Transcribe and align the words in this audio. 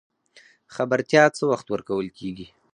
خبرتیا 0.75 1.23
څه 1.37 1.43
وخت 1.51 1.65
ورکول 1.69 2.07
کیږي؟ 2.17 2.47